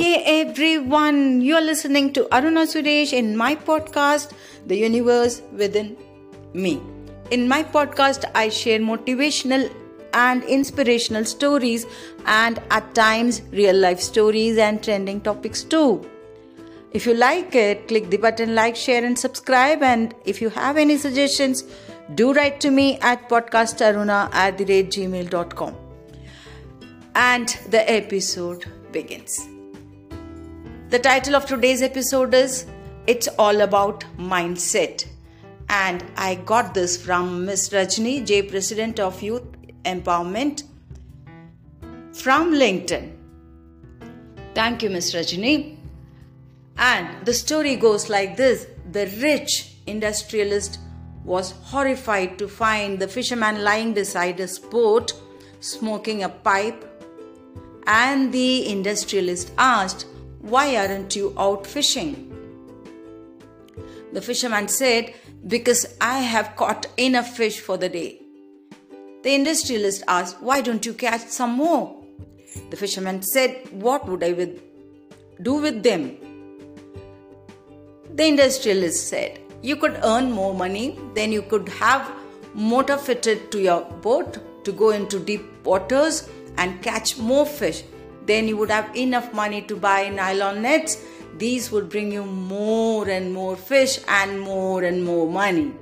Hey 0.00 0.40
everyone, 0.40 1.42
you're 1.42 1.60
listening 1.60 2.14
to 2.14 2.22
Aruna 2.36 2.62
Suresh 2.74 3.12
in 3.12 3.36
my 3.36 3.54
podcast, 3.54 4.32
The 4.66 4.74
Universe 4.74 5.42
Within 5.52 5.94
Me. 6.54 6.80
In 7.30 7.46
my 7.46 7.62
podcast, 7.62 8.24
I 8.34 8.48
share 8.48 8.78
motivational 8.78 9.70
and 10.14 10.42
inspirational 10.44 11.26
stories 11.26 11.84
and 12.24 12.62
at 12.70 12.94
times 12.94 13.42
real 13.52 13.76
life 13.76 14.00
stories 14.00 14.56
and 14.56 14.82
trending 14.82 15.20
topics 15.20 15.62
too. 15.64 16.10
If 16.92 17.04
you 17.04 17.12
like 17.12 17.54
it, 17.54 17.86
click 17.86 18.08
the 18.08 18.16
button 18.16 18.54
like, 18.54 18.76
share, 18.76 19.04
and 19.04 19.18
subscribe. 19.18 19.82
And 19.82 20.14
if 20.24 20.40
you 20.40 20.48
have 20.48 20.78
any 20.78 20.96
suggestions, 20.96 21.64
do 22.14 22.32
write 22.32 22.58
to 22.62 22.70
me 22.70 22.98
at 23.00 23.28
podcastaruna 23.28 24.32
at 24.32 24.56
the 24.56 24.64
rate 24.64 24.90
gmail.com. 24.90 25.76
And 27.14 27.48
the 27.68 27.88
episode 28.00 28.64
begins. 28.92 29.59
The 30.90 30.98
title 30.98 31.36
of 31.36 31.46
today's 31.46 31.82
episode 31.82 32.34
is 32.34 32.66
It's 33.06 33.28
All 33.38 33.60
About 33.60 34.04
Mindset. 34.18 35.06
And 35.68 36.04
I 36.16 36.34
got 36.34 36.74
this 36.74 37.00
from 37.00 37.44
Ms. 37.44 37.70
Rajni 37.70 38.26
J, 38.26 38.42
President 38.42 38.98
of 38.98 39.22
Youth 39.22 39.44
Empowerment 39.84 40.64
from 42.12 42.52
LinkedIn. 42.54 43.12
Thank 44.52 44.82
you, 44.82 44.90
Ms. 44.90 45.14
Rajni. 45.14 45.76
And 46.76 47.24
the 47.24 47.34
story 47.34 47.76
goes 47.76 48.08
like 48.08 48.36
this 48.36 48.66
The 48.90 49.06
rich 49.22 49.76
industrialist 49.86 50.80
was 51.22 51.52
horrified 51.70 52.36
to 52.40 52.48
find 52.48 52.98
the 52.98 53.06
fisherman 53.06 53.62
lying 53.62 53.94
beside 53.94 54.40
his 54.40 54.58
boat 54.58 55.12
smoking 55.60 56.24
a 56.24 56.28
pipe. 56.28 56.84
And 57.86 58.32
the 58.32 58.68
industrialist 58.68 59.52
asked, 59.56 60.06
why 60.40 60.76
aren't 60.76 61.14
you 61.16 61.34
out 61.36 61.66
fishing? 61.66 62.26
The 64.12 64.22
fisherman 64.22 64.68
said, 64.68 65.14
Because 65.46 65.96
I 66.00 66.20
have 66.20 66.56
caught 66.56 66.86
enough 66.96 67.36
fish 67.36 67.60
for 67.60 67.76
the 67.76 67.88
day. 67.88 68.22
The 69.22 69.34
industrialist 69.34 70.02
asked, 70.08 70.40
Why 70.40 70.62
don't 70.62 70.84
you 70.86 70.94
catch 70.94 71.26
some 71.28 71.52
more? 71.52 71.96
The 72.70 72.76
fisherman 72.76 73.22
said, 73.22 73.68
What 73.70 74.08
would 74.08 74.24
I 74.24 74.32
with, 74.32 74.60
do 75.42 75.54
with 75.54 75.82
them? 75.82 76.16
The 78.14 78.26
industrialist 78.26 79.08
said, 79.08 79.40
You 79.62 79.76
could 79.76 80.00
earn 80.02 80.32
more 80.32 80.54
money, 80.54 80.98
then 81.14 81.32
you 81.32 81.42
could 81.42 81.68
have 81.68 82.10
motor 82.54 82.96
fitted 82.96 83.52
to 83.52 83.60
your 83.60 83.82
boat 84.02 84.64
to 84.64 84.72
go 84.72 84.90
into 84.90 85.20
deep 85.20 85.42
waters 85.64 86.28
and 86.56 86.82
catch 86.82 87.18
more 87.18 87.46
fish 87.46 87.84
then 88.26 88.48
you 88.48 88.56
would 88.56 88.70
have 88.70 88.94
enough 88.96 89.32
money 89.32 89.62
to 89.62 89.76
buy 89.76 90.08
nylon 90.08 90.62
nets. 90.62 90.98
These 91.36 91.70
would 91.72 91.88
bring 91.88 92.12
you 92.12 92.24
more 92.24 93.08
and 93.08 93.32
more 93.32 93.56
fish 93.56 93.98
and 94.08 94.40
more 94.40 94.82
and 94.82 95.04
more 95.04 95.28
money. 95.28 95.72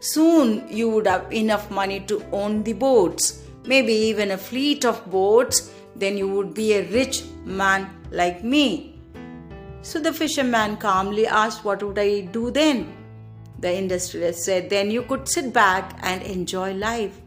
Soon 0.00 0.66
you 0.68 0.88
would 0.90 1.06
have 1.06 1.32
enough 1.32 1.70
money 1.70 2.00
to 2.00 2.24
own 2.32 2.62
the 2.62 2.72
boats, 2.72 3.42
maybe 3.64 3.92
even 3.92 4.32
a 4.32 4.38
fleet 4.38 4.84
of 4.84 5.04
boats. 5.10 5.72
Then 5.94 6.18
you 6.18 6.28
would 6.28 6.52
be 6.54 6.74
a 6.74 6.90
rich 6.90 7.24
man 7.44 7.88
like 8.10 8.44
me. 8.44 9.00
So 9.82 10.00
the 10.00 10.12
fisherman 10.12 10.76
calmly 10.76 11.26
asked, 11.26 11.64
What 11.64 11.82
would 11.82 11.98
I 11.98 12.22
do 12.22 12.50
then? 12.50 12.92
The 13.60 13.72
industrialist 13.72 14.44
said, 14.44 14.68
Then 14.68 14.90
you 14.90 15.02
could 15.02 15.28
sit 15.28 15.52
back 15.52 15.98
and 16.02 16.22
enjoy 16.22 16.74
life. 16.74 17.20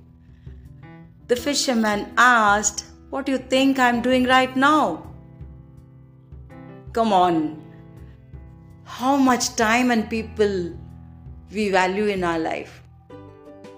The 1.28 1.36
fisherman 1.36 2.12
asked, 2.18 2.86
what 3.10 3.26
do 3.26 3.32
you 3.32 3.38
think 3.38 3.80
I'm 3.80 4.02
doing 4.02 4.26
right 4.26 4.56
now? 4.56 5.08
Come 6.94 7.12
on. 7.14 7.66
How 8.84 9.16
much 9.18 9.56
time 9.56 9.92
and 9.92 10.10
people 10.10 10.73
we 11.52 11.70
value 11.70 12.06
in 12.06 12.23
our 12.23 12.39
life? 12.39 12.83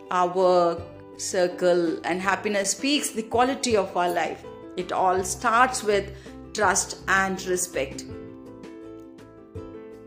Our 0.09 0.27
work, 0.27 0.81
circle, 1.17 1.99
and 2.05 2.21
happiness 2.21 2.71
speaks 2.71 3.11
the 3.11 3.23
quality 3.23 3.77
of 3.77 3.95
our 3.95 4.09
life. 4.09 4.43
It 4.75 4.91
all 4.91 5.23
starts 5.23 5.83
with 5.83 6.11
trust 6.53 6.97
and 7.07 7.41
respect. 7.45 8.03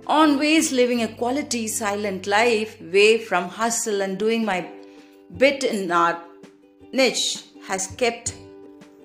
Always 0.07 0.71
living 0.71 1.03
a 1.03 1.09
quality, 1.09 1.67
silent 1.67 2.27
life, 2.27 2.79
away 2.81 3.19
from 3.19 3.49
hustle 3.49 4.03
and 4.03 4.19
doing 4.19 4.45
my 4.45 4.69
bit 5.39 5.65
in 5.65 5.91
our 5.91 6.23
niche 6.93 7.45
has 7.67 7.87
kept 7.87 8.35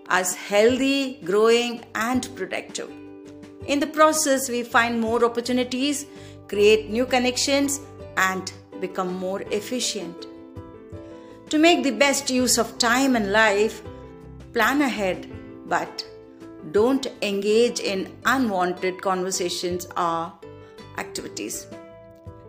as 0.09 0.36
healthy, 0.36 1.20
growing, 1.24 1.86
and 1.96 2.28
productive. 2.36 2.92
In 3.68 3.80
the 3.80 3.88
process, 3.88 4.50
we 4.50 4.64
find 4.64 5.00
more 5.00 5.24
opportunities, 5.24 6.06
create 6.47 6.90
new 6.90 7.06
connections, 7.06 7.80
and 8.18 8.52
become 8.81 9.14
more 9.14 9.42
efficient. 9.52 10.25
To 11.50 11.58
make 11.58 11.84
the 11.84 11.92
best 11.92 12.30
use 12.30 12.58
of 12.58 12.78
time 12.78 13.16
and 13.16 13.31
life, 13.31 13.81
plan 14.53 14.81
ahead, 14.81 15.31
but 15.66 16.06
don't 16.72 17.08
engage 17.22 17.80
in 17.80 18.12
unwanted 18.25 19.02
conversations 19.02 19.88
or 19.96 20.34
activities. 20.98 21.68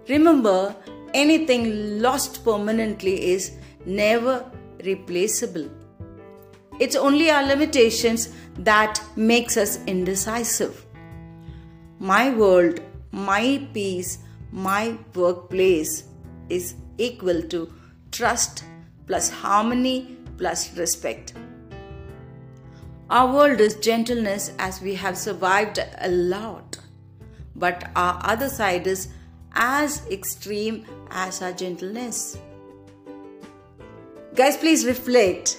Remember, 0.09 0.75
anything 1.15 2.00
lost 2.00 2.44
permanently 2.44 3.32
is 3.32 3.53
never 3.87 4.50
replaceable. 4.84 5.69
It's 6.81 6.97
only 6.97 7.31
our 7.31 7.47
limitations 7.47 8.33
that 8.59 9.03
makes 9.15 9.59
us 9.59 9.85
indecisive. 9.85 10.87
My 11.99 12.35
world, 12.35 12.81
my 13.13 13.69
peace, 13.75 14.19
my 14.51 14.97
workplace 15.15 16.05
is 16.49 16.75
equal 16.97 17.43
to 17.43 17.71
trust 18.11 18.65
plus 19.07 19.29
harmony 19.29 20.17
plus 20.39 20.75
respect. 20.79 21.35
Our 23.11 23.31
world 23.35 23.61
is 23.61 23.75
gentleness 23.75 24.53
as 24.59 24.81
we 24.81 24.95
have 24.95 25.19
survived 25.19 25.81
a 25.99 26.09
lot, 26.09 26.79
but 27.57 27.91
our 27.95 28.19
other 28.25 28.49
side 28.49 28.87
is 28.87 29.09
as 29.53 30.07
extreme 30.11 30.87
as 31.11 31.43
our 31.43 31.53
gentleness. 31.53 32.39
Guys, 34.35 34.57
please 34.57 34.87
reflect 34.87 35.59